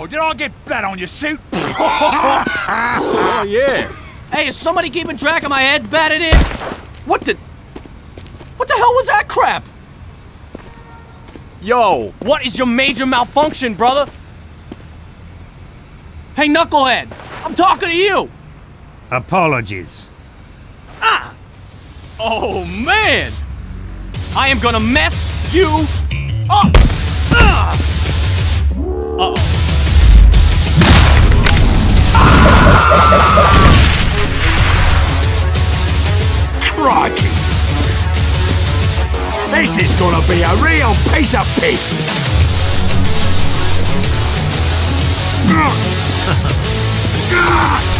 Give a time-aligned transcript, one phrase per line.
[0.00, 1.40] Oh, did I get blood on your suit?
[1.80, 3.90] Oh, yeah.
[4.32, 6.34] Hey, is somebody keeping track of my head's batted in?
[7.04, 7.34] What the?
[8.56, 9.64] What the hell was that crap?
[11.60, 14.10] Yo, What is your major malfunction, brother?
[16.36, 17.08] Hey, Knucklehead,
[17.44, 18.30] I'm talking to you.
[19.10, 20.10] Apologies.
[21.00, 21.34] Ah!
[22.20, 23.32] Oh, man!
[24.36, 25.86] I am gonna mess you
[26.50, 26.72] up!
[27.32, 27.87] Ah!
[36.80, 37.28] Crikey.
[39.50, 41.90] This is gonna be a real piece of piss.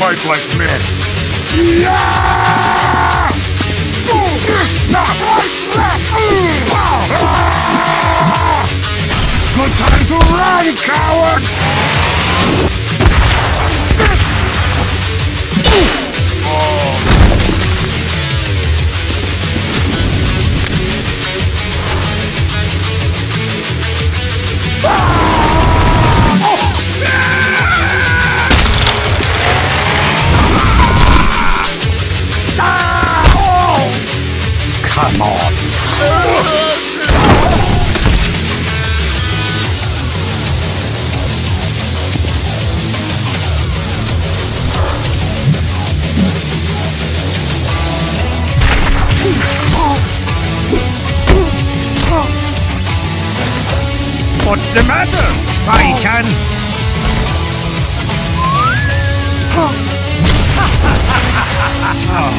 [0.00, 0.80] fight like men.
[1.52, 3.30] Yeah!
[4.88, 5.16] Stop!
[5.76, 6.00] Right,
[6.72, 7.10] left!
[9.54, 11.69] Good time to run, coward!
[54.50, 55.28] What's the matter,
[55.62, 56.24] Spy-chan?
[62.12, 62.34] Oh.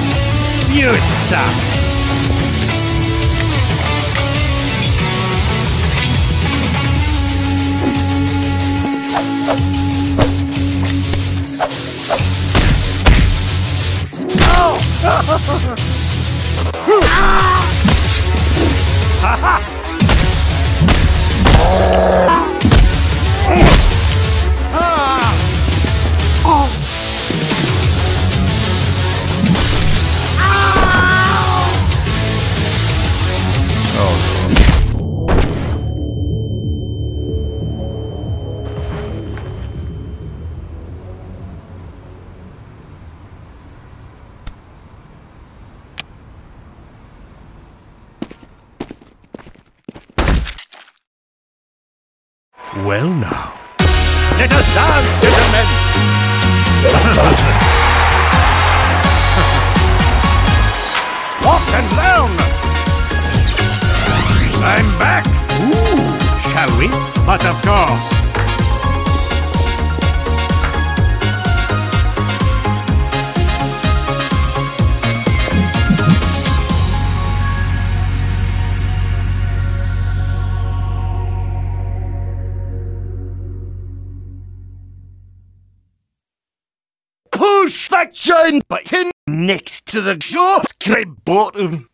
[0.74, 1.48] you suck.
[52.86, 53.54] Well now.
[54.40, 55.68] Let us dance, gentlemen!
[61.46, 62.32] Up and down!
[64.64, 65.28] I'm back!
[65.62, 66.18] Ooh,
[66.50, 66.88] shall we?
[67.24, 68.31] But of course.
[87.72, 90.66] That giant button next to the short
[91.24, 91.90] bottom.